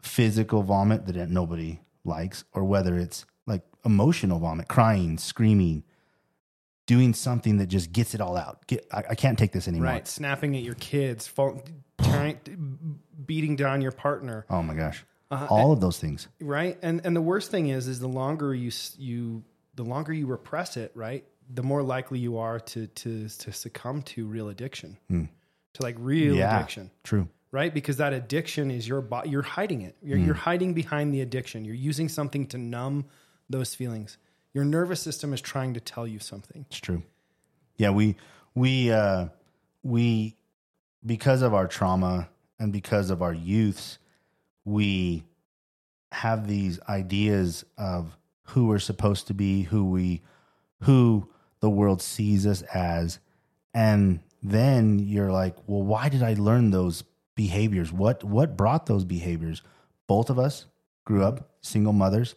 [0.01, 5.83] physical vomit that nobody likes or whether it's like emotional vomit crying screaming
[6.87, 8.67] doing something that just gets it all out.
[8.67, 9.89] Get i, I can't take this anymore.
[9.93, 10.07] Right.
[10.09, 11.63] Snapping at your kids, fall,
[11.99, 12.39] tearing,
[13.25, 14.47] beating down your partner.
[14.51, 15.05] oh my gosh.
[15.31, 16.29] Uh, all of those things.
[16.41, 16.79] Right?
[16.83, 19.43] And and the worst thing is is the longer you you
[19.75, 24.03] the longer you repress it right the more likely you are to to to succumb
[24.03, 24.97] to real addiction.
[25.11, 26.39] To like real Hmm.
[26.39, 26.57] yeah.
[26.59, 26.91] addiction.
[27.05, 27.29] True.
[27.53, 27.73] Right?
[27.73, 29.97] Because that addiction is your body you're hiding it.
[30.03, 30.25] You're, Hmm.
[30.27, 31.65] you're hiding behind the addiction.
[31.65, 33.07] You're using something to numb
[33.51, 34.19] those feelings
[34.57, 37.03] your nervous system is trying to tell you something It's true.
[37.77, 38.17] Yeah, we
[38.55, 39.27] we uh
[39.83, 40.35] we
[41.05, 43.99] because of our trauma and because of our youths,
[44.65, 45.25] we
[46.11, 50.23] have these ideas of who we're supposed to be, who we
[50.85, 51.29] who
[51.61, 53.19] the world sees us as.
[53.75, 57.93] And then you're like, well, why did I learn those behaviors?
[57.93, 59.61] What what brought those behaviors?
[60.07, 60.65] Both of us
[61.05, 62.37] grew up single mothers,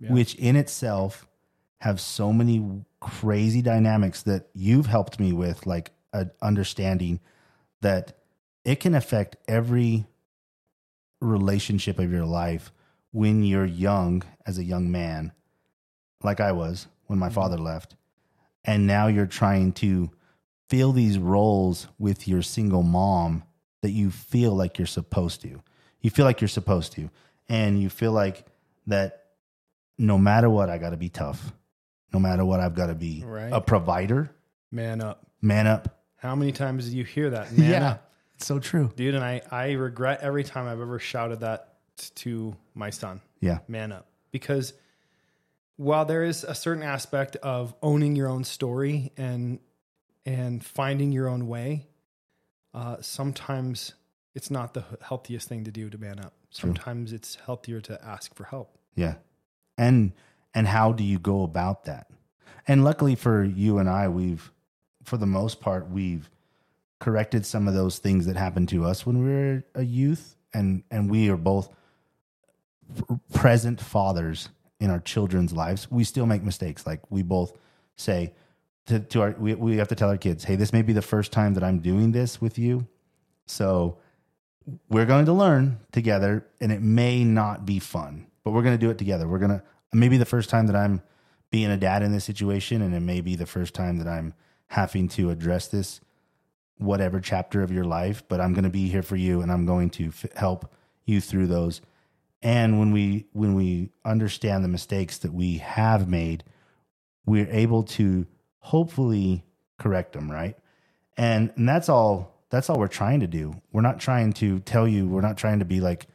[0.00, 0.12] Yeah.
[0.14, 1.26] which in itself
[1.80, 5.90] have so many crazy dynamics that you've helped me with, like
[6.42, 7.20] understanding
[7.80, 8.18] that
[8.64, 10.06] it can affect every
[11.20, 12.72] relationship of your life
[13.12, 15.32] when you're young as a young man,
[16.22, 17.34] like I was when my mm-hmm.
[17.34, 17.96] father left.
[18.64, 20.10] And now you're trying to
[20.68, 23.44] fill these roles with your single mom
[23.82, 25.62] that you feel like you're supposed to.
[26.00, 27.10] You feel like you're supposed to.
[27.48, 28.46] And you feel like
[28.86, 29.24] that
[29.98, 31.52] no matter what, I got to be tough.
[32.12, 33.52] No matter what, I've got to be Right.
[33.52, 34.30] a provider.
[34.70, 36.02] man up Man up.
[36.16, 38.92] how many times do you hear that man up It's so true.
[38.96, 41.74] dude and i i regret every time i've ever shouted that
[42.16, 43.58] to my son Yeah.
[43.68, 44.72] man up because
[45.76, 49.58] while there is a certain aspect of owning your own story and
[50.26, 51.86] and finding your own way
[52.74, 53.94] uh, sometimes
[54.34, 58.34] it's not the healthiest thing to do to man up sometimes it's healthier to ask
[58.34, 59.14] for help Yeah.
[59.78, 60.12] And
[60.54, 62.08] and how do you go about that?
[62.66, 64.52] And luckily for you and I, we've
[65.04, 66.30] for the most part we've
[66.98, 70.82] corrected some of those things that happened to us when we were a youth and
[70.90, 71.70] and we are both
[73.32, 75.90] present fathers in our children's lives.
[75.90, 76.86] We still make mistakes.
[76.86, 77.56] Like we both
[77.96, 78.34] say
[78.86, 81.02] to, to our we, we have to tell our kids, "Hey, this may be the
[81.02, 82.86] first time that I'm doing this with you."
[83.46, 83.98] So
[84.88, 88.86] we're going to learn together and it may not be fun, but we're going to
[88.86, 89.26] do it together.
[89.26, 91.02] We're going to, maybe the first time that I'm
[91.50, 94.34] being a dad in this situation, and it may be the first time that I'm
[94.68, 96.00] having to address this,
[96.78, 99.66] whatever chapter of your life, but I'm going to be here for you and I'm
[99.66, 100.72] going to f- help
[101.04, 101.80] you through those.
[102.40, 106.44] And when we, when we understand the mistakes that we have made,
[107.26, 108.26] we're able to
[108.60, 109.44] hopefully
[109.78, 110.56] correct them, right?
[111.16, 113.54] And, and that's all that's all we're trying to do.
[113.72, 116.06] We're not trying to tell you, we're not trying to be like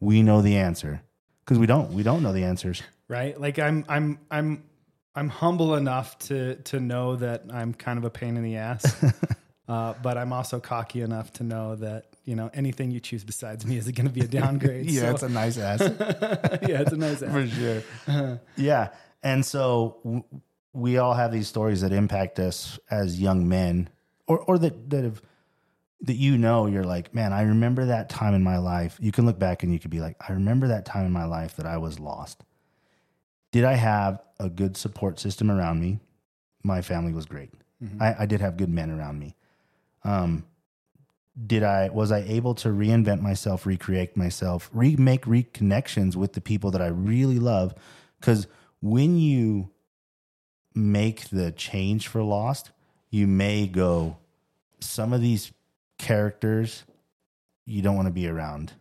[0.00, 1.02] we know the answer
[1.44, 1.92] because we don't.
[1.92, 2.82] We don't know the answers.
[3.12, 4.62] Right like i'm i'm i'm
[5.14, 8.82] i'm humble enough to to know that i'm kind of a pain in the ass
[9.68, 13.66] uh, but i'm also cocky enough to know that you know anything you choose besides
[13.66, 15.80] me is going to be a downgrade yeah, So- it's a nice ass
[16.68, 17.32] yeah it's a nice ass.
[17.32, 18.40] for sure.
[18.56, 18.88] yeah,
[19.22, 20.24] and so w-
[20.72, 23.90] we all have these stories that impact us as young men,
[24.26, 25.20] or or that that have
[26.02, 28.96] that you know you're like, man, I remember that time in my life.
[29.00, 31.26] You can look back and you could be like, I remember that time in my
[31.26, 32.42] life that I was lost.
[33.52, 36.00] Did I have a good support system around me?
[36.64, 37.50] My family was great.
[38.00, 39.34] I, I did have good men around me.
[40.04, 40.44] Um,
[41.46, 46.70] did I was I able to reinvent myself, recreate myself, remake reconnections with the people
[46.72, 47.74] that I really love?
[48.20, 48.46] Because
[48.80, 49.70] when you
[50.74, 52.70] make the change for Lost,
[53.10, 54.16] you may go,
[54.80, 55.52] some of these
[55.98, 56.84] characters
[57.66, 58.72] you don't want to be around,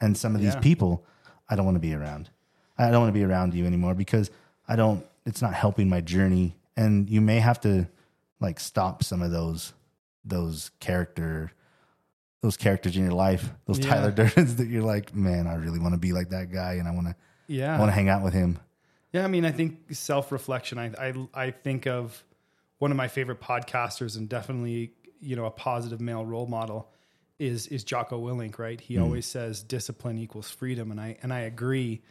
[0.00, 1.04] and some of these people
[1.48, 2.30] I don't want to be around.
[2.80, 4.30] I don't want to be around you anymore because
[4.68, 5.04] I don't.
[5.26, 7.88] It's not helping my journey, and you may have to
[8.40, 9.72] like stop some of those
[10.24, 11.52] those character
[12.42, 13.90] those characters in your life, those Yeah.
[13.90, 16.88] Tyler Durden's that you're like, man, I really want to be like that guy, and
[16.88, 17.16] I want to
[17.46, 17.76] Yeah.
[17.76, 18.58] I want to hang out with him.
[19.12, 20.78] Yeah, I mean, I think self reflection.
[20.78, 22.24] I, I I think of
[22.78, 26.90] one of my favorite podcasters, and definitely you know a positive male role model
[27.38, 28.58] is is Jocko Willink.
[28.58, 28.80] Right?
[28.80, 29.02] He mm.
[29.02, 32.02] always says discipline equals freedom, and I and I agree.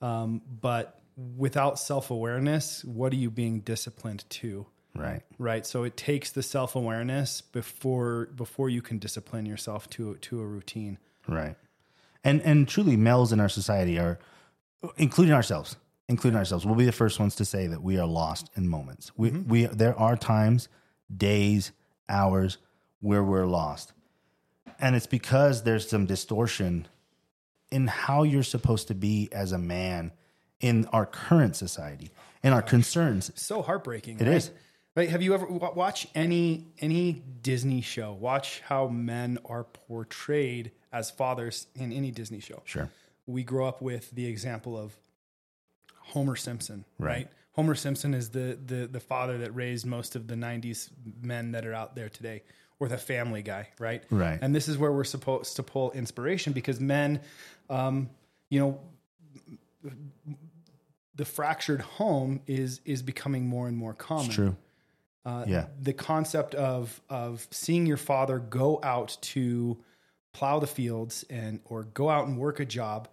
[0.00, 1.00] Um, but
[1.36, 4.66] without self awareness, what are you being disciplined to?
[4.94, 5.22] Right.
[5.38, 5.66] Right.
[5.66, 10.46] So it takes the self awareness before before you can discipline yourself to to a
[10.46, 10.98] routine.
[11.26, 11.56] Right.
[12.24, 14.18] And and truly males in our society are
[14.96, 15.76] including ourselves,
[16.08, 16.66] including ourselves.
[16.66, 19.12] We'll be the first ones to say that we are lost in moments.
[19.16, 20.68] We we there are times,
[21.14, 21.72] days,
[22.08, 22.58] hours
[23.00, 23.92] where we're lost.
[24.80, 26.86] And it's because there's some distortion
[27.70, 30.12] in how you're supposed to be as a man
[30.60, 32.10] in our current society,
[32.42, 33.30] in our concerns.
[33.34, 34.18] so heartbreaking.
[34.20, 34.34] It right?
[34.36, 34.50] is.
[34.96, 35.08] Right?
[35.10, 38.12] Have you ever wa- watch any any Disney show?
[38.12, 42.62] Watch how men are portrayed as fathers in any Disney show.
[42.64, 42.90] Sure.
[43.26, 44.96] We grow up with the example of
[45.94, 47.08] Homer Simpson, Right.
[47.12, 47.28] right?
[47.52, 51.66] Homer Simpson is the the the father that raised most of the '90s men that
[51.66, 52.42] are out there today,
[52.80, 54.02] or the Family Guy, right?
[54.10, 54.38] Right.
[54.40, 57.20] And this is where we're supposed to pull inspiration because men,
[57.68, 58.10] um,
[58.50, 58.80] you know,
[61.14, 64.26] the fractured home is is becoming more and more common.
[64.26, 64.56] It's true.
[65.24, 65.66] Uh, Yeah.
[65.80, 69.78] The concept of of seeing your father go out to
[70.32, 73.08] plow the fields and or go out and work a job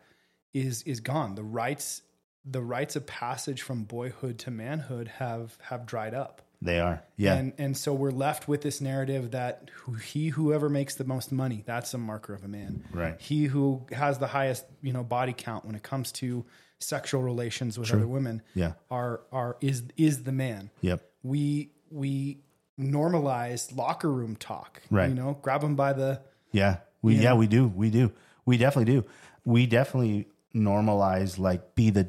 [0.54, 1.36] is is gone.
[1.36, 2.02] The rights
[2.46, 6.42] the rites of passage from boyhood to manhood have have dried up.
[6.66, 7.02] They are.
[7.16, 7.36] Yeah.
[7.36, 11.32] And and so we're left with this narrative that who, he whoever makes the most
[11.32, 12.84] money, that's a marker of a man.
[12.92, 13.16] Right.
[13.22, 16.44] He who has the highest, you know, body count when it comes to
[16.80, 18.74] sexual relations with other women Yeah.
[18.92, 20.72] are are is is the man.
[20.82, 21.02] yep.
[21.24, 22.40] We we
[22.80, 24.82] normalize locker room talk.
[24.90, 25.10] Right.
[25.10, 26.78] You know, grab him by the Yeah.
[27.02, 27.34] We yeah.
[27.36, 27.68] we do.
[27.68, 28.12] We do.
[28.46, 29.06] We definitely do.
[29.46, 32.08] We definitely normalize like be the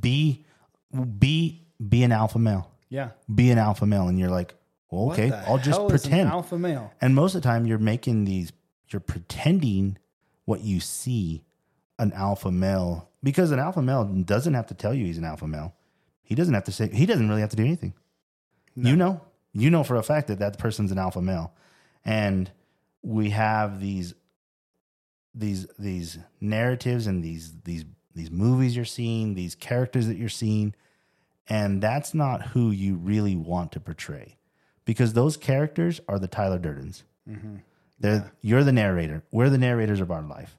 [0.00, 0.44] be
[1.18, 2.70] be be an alpha male.
[2.90, 3.10] Yeah.
[3.32, 4.54] Be an alpha male and you're like,
[4.90, 6.28] well, okay, I'll just pretend.
[6.28, 6.92] alpha male.
[7.00, 8.52] and most of the time you're making these
[8.88, 9.96] you're pretending
[10.44, 11.44] what you see
[11.98, 15.46] an alpha male because an alpha male doesn't have to tell you he's an alpha
[15.46, 15.74] male.
[16.22, 17.94] He doesn't have to say he doesn't really have to do anything.
[18.76, 19.20] You know,
[19.52, 21.52] you know for a fact that that person's an alpha male,
[22.04, 22.50] and
[23.02, 24.14] we have these
[25.34, 30.74] these these narratives and these these these movies you're seeing, these characters that you're seeing,
[31.50, 34.36] and that's not who you really want to portray,
[34.84, 37.02] because those characters are the Tyler Durdens.
[37.28, 37.56] Mm-hmm.
[37.98, 39.24] They're you're the narrator.
[39.30, 40.56] We're the narrators of our life.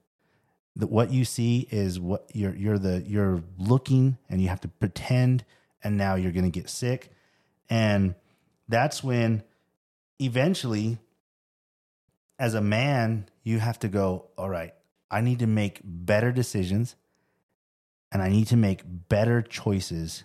[0.76, 4.68] The, what you see is what you're you're the you're looking and you have to
[4.68, 5.44] pretend
[5.84, 7.10] and now you're going to get sick
[7.70, 8.16] and
[8.68, 9.44] that's when
[10.20, 11.00] eventually
[12.38, 14.74] as a man you have to go all right
[15.10, 16.96] i need to make better decisions
[18.12, 20.24] and i need to make better choices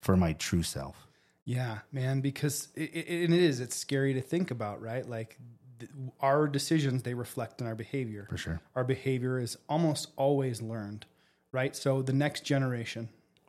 [0.00, 1.06] for my true self
[1.44, 3.60] Yeah, man, because it, it, it is.
[3.60, 5.08] It's scary to think about, right?
[5.08, 5.38] Like
[5.78, 8.26] th- our decisions, they reflect in our behavior.
[8.30, 11.06] for sure Our behavior is almost always learned,
[11.52, 11.74] right?
[11.74, 13.08] So the next generation,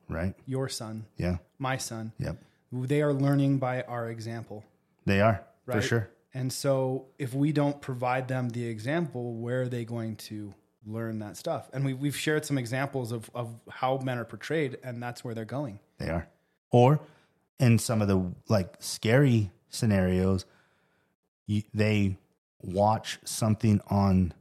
[0.09, 2.37] right your son, yeah my son, yep
[2.71, 4.63] they are learning by our example,
[5.05, 9.67] they are for sure And so if we don't provide them the example, where are
[9.67, 10.53] they going to
[10.85, 11.69] learn that stuff?
[11.73, 15.33] And we, we've shared some examples of, of how men are portrayed, and that's where
[15.35, 15.79] they're going.
[15.97, 16.27] They are.
[16.71, 16.99] Or
[17.59, 20.45] in some of the like scary scenarios,
[21.47, 22.17] you, they
[22.61, 24.33] watch something on,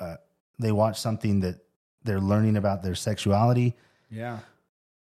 [0.00, 0.16] uh,
[0.58, 1.56] they watch something that
[2.04, 3.74] they're learning about their sexuality.
[4.10, 4.38] Yeah.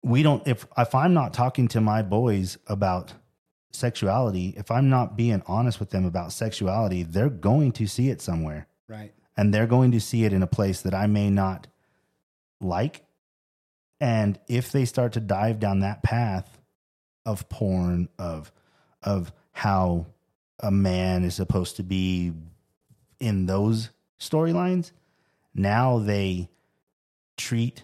[0.01, 3.13] We don't, if, if I'm not talking to my boys about
[3.71, 8.21] sexuality, if I'm not being honest with them about sexuality, they're going to see it
[8.21, 9.13] somewhere Right.
[9.35, 11.67] and they're going to see it in a place that I may not
[12.61, 13.01] like.
[13.99, 16.59] And if they start to dive down that path
[17.25, 18.51] of porn, of
[19.01, 20.07] of how
[20.59, 22.33] a man is supposed to be
[23.19, 24.91] in those storylines,
[25.53, 26.49] now they
[27.37, 27.83] treat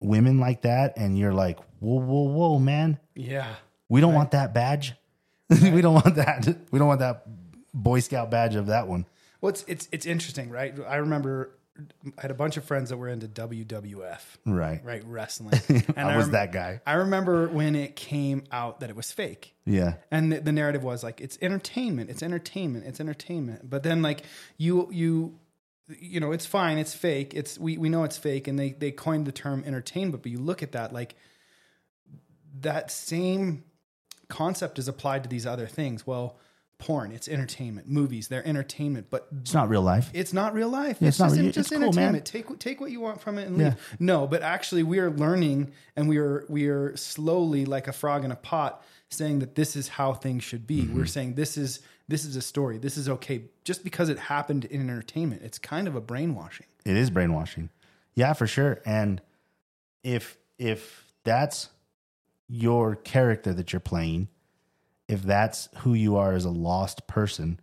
[0.00, 3.54] women like that, and you're like, whoa, whoa, whoa, man, Yeah.
[3.88, 4.94] we don't want that badge.
[5.62, 6.46] we don't want that.
[6.70, 7.24] We don't want that
[7.74, 9.06] Boy Scout badge of that one.
[9.40, 10.74] Well, it's it's it's interesting, right?
[10.86, 14.84] I remember I had a bunch of friends that were into WWF, Right.
[14.84, 15.58] right, wrestling.
[15.96, 16.80] And I was rem- that guy.
[16.86, 19.54] I remember when it came out that it was fake.
[19.64, 19.94] Yeah.
[20.10, 23.70] And the, the narrative was like it's entertainment, it's entertainment, it's entertainment.
[23.70, 24.22] But then like
[24.58, 25.38] you you
[25.98, 27.32] you know, it's fine, it's fake.
[27.34, 30.38] It's we we know it's fake and they they coined the term entertainment, but you
[30.40, 31.14] look at that like
[32.60, 33.64] that same
[34.28, 36.06] concept is applied to these other things.
[36.06, 36.36] Well,
[36.82, 37.88] porn, it's entertainment.
[37.88, 40.10] Movies, they're entertainment, but It's not real life.
[40.12, 40.96] it's not real life.
[41.00, 42.24] Yeah, it's, it's not just, real- it's just it's cool, entertainment.
[42.24, 43.66] Take take what you want from it and leave.
[43.68, 43.74] Yeah.
[44.00, 48.24] No, but actually, we are learning, and we are we are slowly, like a frog
[48.24, 50.82] in a pot, saying that this is how things should be.
[50.82, 50.96] Mm-hmm.
[50.98, 52.78] We're saying this is this is a story.
[52.78, 53.44] This is okay.
[53.64, 56.66] Just because it happened in entertainment, it's kind of a brainwashing.
[56.84, 57.70] It is brainwashing.
[58.16, 58.80] Yeah, for sure.
[58.84, 59.22] And
[60.02, 61.68] if if that's
[62.48, 64.28] your character that you're playing,
[65.08, 67.60] if that's who you are as a lost person,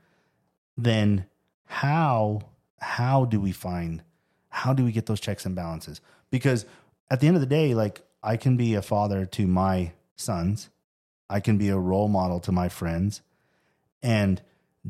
[0.77, 1.25] then
[1.65, 2.41] how
[2.79, 4.03] how do we find
[4.49, 6.01] how do we get those checks and balances?
[6.31, 6.65] Because
[7.11, 10.69] at the end of the day, like I can be a father to my sons,
[11.29, 13.21] I can be a role model to my friends,
[14.01, 14.41] and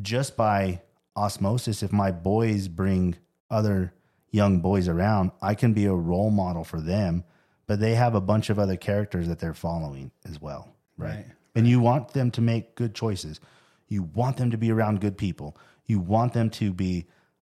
[0.01, 0.81] just by
[1.15, 3.15] osmosis, if my boys bring
[3.49, 3.93] other
[4.31, 7.23] young boys around, I can be a role model for them,
[7.67, 10.69] but they have a bunch of other characters that they're following as well.
[10.97, 11.09] Right.
[11.09, 11.25] Right.
[11.55, 13.39] And you want them to make good choices.
[13.88, 15.57] You want them to be around good people.
[15.85, 17.07] You want them to be,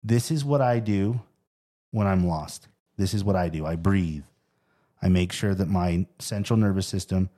[0.03, 1.21] this is what I do
[1.91, 2.67] when I'm lost.
[2.97, 3.65] This is what I do.
[3.65, 4.25] I breathe.
[5.01, 7.29] I make sure that my central nervous system,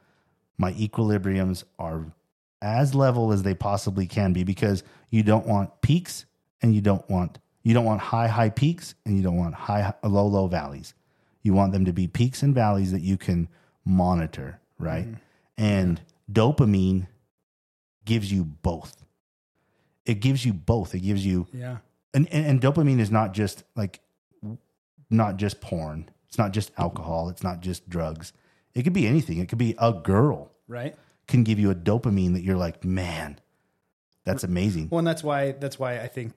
[0.57, 2.05] my equilibriums are
[2.61, 6.25] as level as they possibly can be because you don't want peaks
[6.61, 9.93] and you don't want you don't want high high peaks and you don't want high
[10.03, 10.93] low low valleys.
[11.43, 13.47] You want them to be peaks and valleys that you can
[13.85, 15.05] monitor, right?
[15.05, 15.63] Mm-hmm.
[15.63, 17.07] And dopamine
[18.05, 19.03] gives you both.
[20.05, 20.95] It gives you both.
[20.95, 21.77] It gives you Yeah.
[22.13, 23.99] and, and and dopamine is not just like
[25.09, 26.09] not just porn.
[26.27, 27.29] It's not just alcohol.
[27.29, 28.33] It's not just drugs.
[28.73, 29.37] It could be anything.
[29.39, 30.95] It could be a girl Right.
[31.27, 33.39] can give you a dopamine that you're like, man,
[34.27, 34.89] that's amazing.
[34.91, 36.33] Well, and that's why that's why I think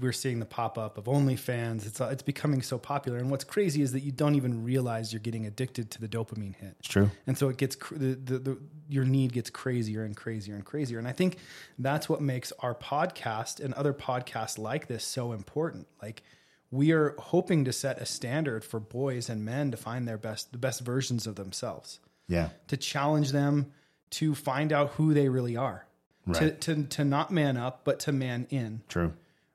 [0.00, 1.86] we're seeing the pop up of OnlyFans.
[1.86, 5.12] It's uh, it's becoming so popular, and what's crazy is that you don't even realize
[5.12, 6.76] you're getting addicted to the dopamine hit.
[6.78, 7.10] It's true.
[7.26, 10.64] and so it gets cr- the, the, the your need gets crazier and crazier and
[10.64, 11.38] crazier and i think
[11.78, 16.22] that's what makes our podcast and other podcasts like this so important like
[16.70, 20.52] we are hoping to set a standard for boys and men to find their best
[20.52, 22.50] the best versions of themselves Yeah.
[22.68, 23.72] to challenge them
[24.10, 25.86] to find out who they really are
[26.26, 26.60] Right.
[26.62, 29.12] to to not man up but to man in True.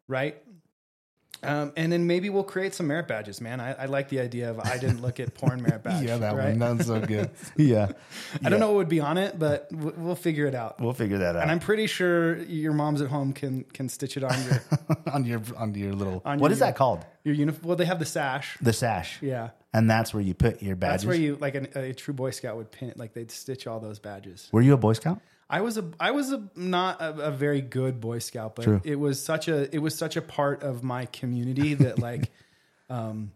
[0.08, 0.38] right
[1.41, 3.62] um, and then maybe we'll create some merit badges, man.
[3.62, 6.03] I, I like the idea of I didn't look at porn merit badge.
[6.05, 6.49] Yeah, that right?
[6.58, 6.60] One.
[6.77, 7.29] That's so good.
[7.55, 7.93] yeah.
[8.43, 10.82] I don't know what would be on it, but w- we'll figure it out.
[10.82, 11.43] We'll figure that out.
[11.43, 14.62] And I'm pretty sure your moms at home can can stitch it on your
[15.13, 17.05] on your on your little On what your- is that called?
[17.23, 17.65] your uniform.
[17.69, 18.58] Well, they have the sash.
[18.62, 19.19] The sash.
[19.21, 21.03] Yeah, And that's where you put your badges.
[21.03, 22.91] that's where you like an, a true Boy Scout would pin.
[22.97, 24.49] Like they'd stitch all those badges.
[24.51, 25.21] Were you a Boy Scout?
[25.50, 28.82] I was a I was a not a, a very good Boy Scout, but True.
[28.84, 32.30] it was such a it was such a part of my community that like,
[32.90, 33.32] um,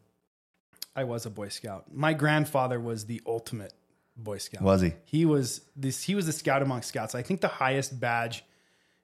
[0.95, 1.85] I was a Boy Scout.
[1.91, 3.73] My grandfather was the ultimate
[4.15, 4.61] Boy Scout.
[4.61, 4.93] Was he?
[5.05, 6.03] He was this.
[6.03, 7.15] He was the scout among scouts.
[7.15, 8.45] I think the highest badge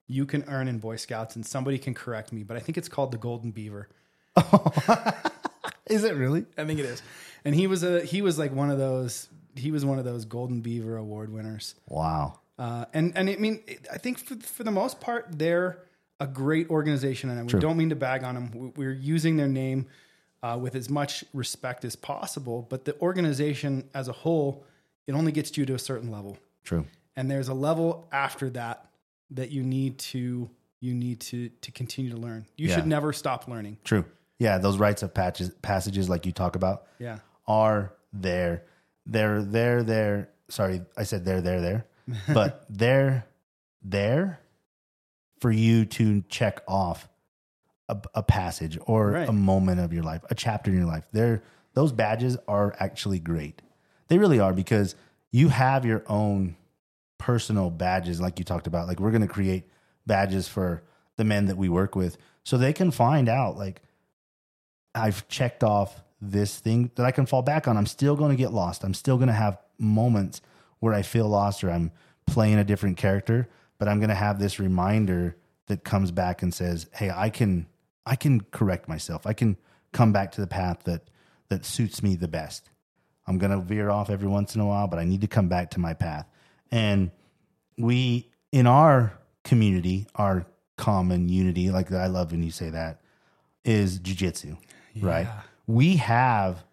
[0.05, 2.89] you can earn in Boy Scouts, and somebody can correct me, but I think it's
[2.89, 3.89] called the Golden Beaver.
[5.87, 6.45] Is it really?
[6.57, 7.01] I think it is.
[7.43, 9.27] And he was a he was like one of those.
[9.55, 11.73] He was one of those Golden Beaver Award winners.
[11.87, 12.39] Wow.
[12.59, 15.79] Uh, and and I mean, I think for, for the most part, they're
[16.19, 17.59] a great organization, and we True.
[17.61, 18.51] don't mean to bag on them.
[18.53, 19.87] We- We're using their name
[20.43, 24.65] uh, with as much respect as possible, but the organization as a whole,
[25.07, 26.85] it only gets you to a certain level, True.
[27.15, 28.85] and there's a level after that
[29.31, 30.49] that you need to
[30.81, 32.45] you need to to continue to learn.
[32.57, 32.75] You Yeah.
[32.75, 33.77] should never stop learning.
[33.85, 34.03] True.
[34.37, 38.63] Yeah, those rites of patches, passages like you talk about Yeah, are there.
[39.05, 40.29] They're there there.
[40.49, 41.85] Sorry, I said they're there there.
[42.33, 43.25] But they're
[43.81, 44.39] there
[45.39, 47.07] for you to check off
[47.87, 49.29] a, a passage or Right.
[49.29, 51.05] a moment of your life, a chapter in your life.
[51.11, 51.43] They're
[51.75, 53.61] those badges are actually great.
[54.07, 54.95] They really are because
[55.31, 56.55] you have your own
[57.17, 58.87] personal badges like you talked about.
[58.87, 59.63] Like we're going to create
[60.07, 60.81] badges for
[61.17, 63.81] the men that we work with so they can find out like
[64.95, 67.77] I've checked off this thing that I can fall back on.
[67.77, 68.83] I'm still going to get lost.
[68.83, 70.41] I'm still going to have moments
[70.79, 71.91] where I feel lost or I'm
[72.25, 75.35] playing a different character, but I'm going to have this reminder
[75.67, 77.67] that comes back and says, "Hey, I can
[78.05, 79.27] I can correct myself.
[79.27, 79.57] I can
[79.91, 81.09] come back to the path that
[81.49, 82.69] that suits me the best.
[83.27, 85.47] I'm going to veer off every once in a while, but I need to come
[85.47, 86.27] back to my path."
[86.71, 87.11] And
[87.77, 89.13] we in our
[89.43, 90.45] community, our
[90.77, 93.01] common unity, like I love when you say that,
[93.65, 94.57] is jujitsu,
[95.01, 95.27] right?
[95.67, 96.63] We have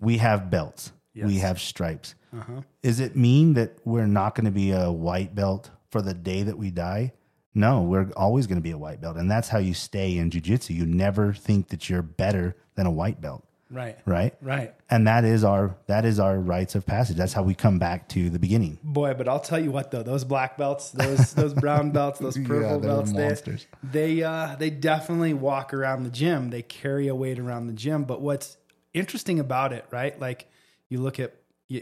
[0.00, 2.14] we have belts, we have stripes.
[2.34, 2.62] Uh-huh.
[2.82, 6.42] Does it mean that we're not going to be a white belt for the day
[6.42, 7.12] that we die?
[7.54, 10.30] No, we're always going to be a white belt, and that's how you stay in
[10.30, 10.70] jujitsu.
[10.74, 13.44] You never think that you're better than a white belt.
[13.70, 13.98] Right.
[14.04, 14.34] right?
[14.40, 14.74] Right.
[14.90, 17.16] And that is our that is our rites of passage.
[17.16, 18.78] That's how we come back to the beginning.
[18.82, 22.38] Boy, but I'll tell you what though, those black belts, those those brown belts, those
[22.44, 26.50] purple they're belts, they, they uh they definitely walk around the gym.
[26.50, 28.04] They carry a weight around the gym.
[28.04, 28.56] But what's
[28.92, 30.18] interesting about it, right?
[30.20, 30.46] Like
[30.88, 31.34] you look at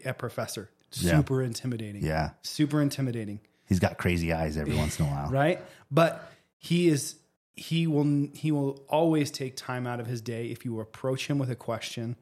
[0.05, 1.17] at professor, Yeah.
[1.19, 2.05] super intimidating.
[2.05, 2.31] Yeah.
[2.43, 3.41] Super intimidating.
[3.67, 5.31] He's got crazy eyes every once in a while.
[5.31, 5.61] right?
[5.91, 7.17] But he is
[7.55, 11.39] he will he will always take time out of his day if you approach him
[11.39, 12.17] with a question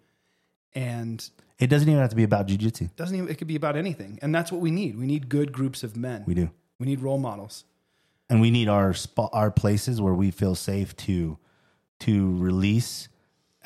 [0.75, 2.95] and It doesn't even have to be about jujitsu.
[2.97, 4.19] doesn't even it could be about anything.
[4.23, 4.99] And that's what we need.
[4.99, 6.25] We need good groups of men.
[6.27, 6.51] We do.
[6.79, 7.65] We need role models.
[8.29, 11.37] and we need our spot our places where we feel safe to
[12.01, 13.09] to release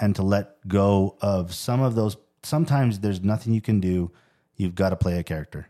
[0.00, 4.10] and to let go of some of those sometimes there's nothing you can do
[4.56, 5.68] you've got to play a character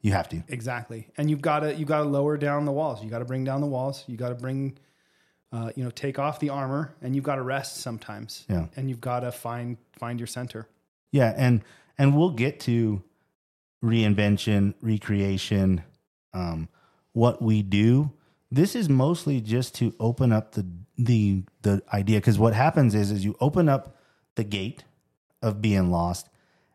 [0.00, 1.08] you have to Exactly.
[1.16, 3.02] And you've got to you got to lower down the walls.
[3.02, 4.04] You got to bring down the walls.
[4.06, 4.76] You got to bring
[5.50, 8.44] uh, you know, take off the armor and you've got to rest sometimes.
[8.50, 8.66] Yeah.
[8.76, 10.68] And you've got to find find your center.
[11.10, 11.62] yeah and
[11.96, 13.02] and we'll get to
[13.82, 15.82] reinvention recreation
[16.32, 16.68] um
[17.12, 18.10] what we do
[18.50, 20.66] this is mostly just to open up the
[20.98, 23.96] the the idea because what happens is is you open up
[24.34, 24.84] the gate
[25.44, 26.28] of being lost.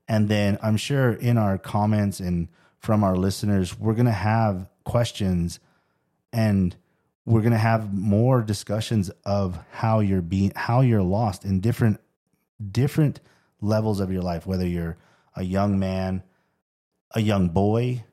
[0.08, 2.48] And then i'm sure in our comments and
[2.80, 5.60] from our listeners we're going to have questions
[6.34, 6.76] and
[7.26, 12.00] we're going to have more discussions of how you're being how you're lost in different
[12.72, 13.20] different
[13.62, 14.98] levels of your life whether you're
[15.36, 16.24] a young man
[17.14, 18.04] a young boy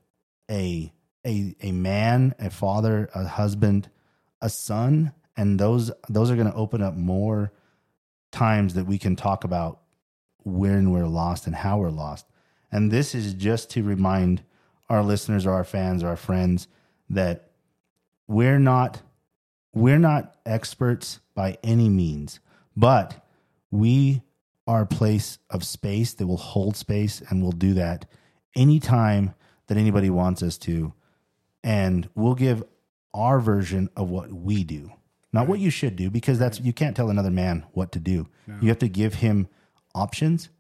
[0.51, 0.93] a
[1.27, 3.89] a a man a father a husband
[4.43, 7.53] a son and those those are going to open up more
[8.33, 9.81] times that we can talk about
[10.47, 12.25] when we're lost and how we're lost.
[12.71, 14.43] And this is just to remind
[14.89, 16.69] our listeners or our fans or our friends
[17.11, 17.51] that
[18.29, 19.03] we're not
[19.75, 22.41] we're not experts by any means
[22.77, 23.27] but
[23.71, 24.23] we
[24.67, 28.05] are a place of space that will hold space and we'll do that
[28.55, 29.35] anytime
[29.67, 30.93] that anybody wants us to.
[31.63, 32.63] And we'll give
[33.13, 34.93] our version of what we do
[35.37, 38.27] not what you should do because that's you can't tell another man what to do.
[38.61, 39.49] You have to give him
[39.97, 40.51] options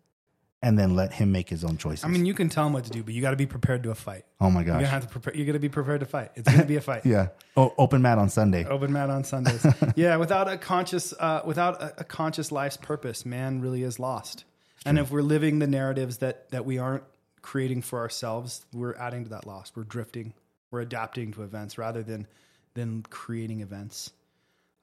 [0.62, 2.84] and then let him make his own choices I mean, you can tell him what
[2.84, 4.24] to do, but you got to be prepared to a fight.
[4.40, 5.36] oh my You're gosh gonna have to prepare.
[5.36, 6.32] You're gonna be prepared to fight.
[6.34, 7.02] It's gonna be a fight.
[7.04, 9.64] yeah oh, open mat on sunday Open mat on Sundays.
[9.96, 14.44] yeah, without a conscious, uh, without a, a conscious life's purpose, man really is lost.
[14.86, 17.04] And if we're living the narratives that that we aren't
[17.42, 19.72] creating for ourselves, we're adding to that loss.
[19.74, 20.32] We're drifting.
[20.70, 22.26] We're adapting to events rather than
[22.74, 24.12] than creating events.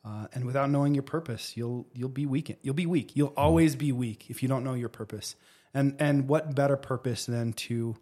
[0.05, 2.57] Uh, and without knowing your purpose, you'll you'll be weak.
[2.61, 3.15] You'll be weak.
[3.15, 5.35] You'll always be weak if you don't know your purpose.
[5.73, 7.95] And and what better purpose than to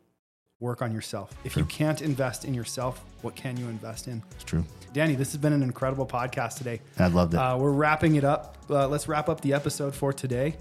[0.59, 1.31] work on yourself?
[1.43, 4.23] If you can't invest in yourself, what can you invest in?
[4.35, 6.81] it's true Danny, this has been an incredible podcast today.
[6.99, 8.57] i loved it Uh, we're wrapping it up.
[8.69, 10.55] Uh, let's wrap up the episode for today.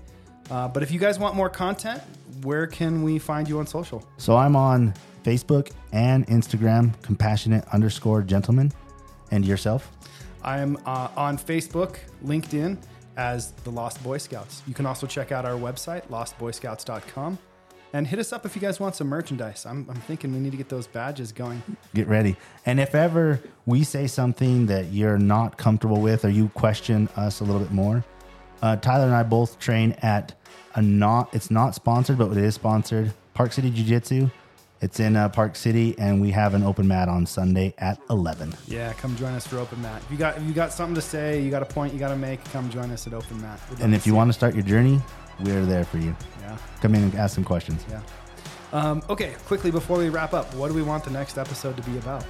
[0.51, 2.01] Uh, but if you guys want more content,
[2.43, 4.07] where can we find you on social?
[4.19, 8.73] So I'm on Facebook and Instagram, compassionate underscore gentleman.
[9.33, 9.91] And yourself?
[10.43, 12.79] I'm uh, on Facebook, LinkedIn
[13.17, 14.63] as the Lost Boy Scouts.
[14.67, 17.39] You can also check out our website, lostboyscouts.com,
[17.93, 19.67] and hit us up if you guys want some merchandise.
[19.67, 21.63] I'm, I'm thinking we need to get those badges going.
[21.95, 22.37] Get ready.
[22.65, 27.41] And if ever we say something that you're not comfortable with or you question us
[27.41, 28.05] a little bit more,
[28.63, 30.35] uh, Tyler and I both train at
[30.75, 34.31] a not, it's not sponsored, but it is sponsored, Park City Jiu Jitsu.
[34.81, 38.55] It's in uh, Park City, and we have an open mat on Sunday at 11.
[38.67, 40.01] Yeah, come join us for Open Mat.
[40.07, 42.09] If you got if you got something to say, you got a point you got
[42.09, 43.61] to make, come join us at Open Mat.
[43.81, 45.01] And if you want to start your journey,
[45.41, 46.17] we're there for you.
[46.41, 46.57] yeah.
[46.81, 47.85] Come in and ask some questions.
[47.91, 48.01] Yeah.
[48.73, 51.83] Um, okay, quickly before we wrap up, what do we want the next episode to
[51.83, 52.25] be about?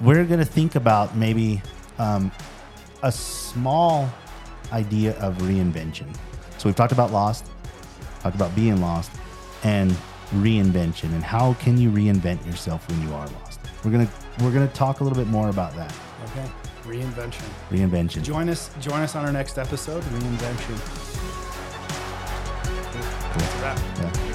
[0.00, 1.62] we're going to think about maybe
[1.98, 2.30] um,
[3.02, 4.08] a small
[4.72, 6.14] idea of reinvention.
[6.58, 7.46] So we've talked about lost,
[8.20, 9.10] talked about being lost,
[9.62, 9.96] and
[10.34, 13.60] reinvention, and how can you reinvent yourself when you are lost.
[13.84, 14.08] We're gonna
[14.40, 15.92] we're gonna talk a little bit more about that
[16.30, 16.48] Okay,
[16.86, 17.44] reinvention.
[17.70, 18.22] reinvention.
[18.22, 18.70] Join us.
[18.80, 20.78] Join us on our next episode, reinvention.
[23.34, 23.78] That's a wrap.
[23.98, 24.33] Yeah.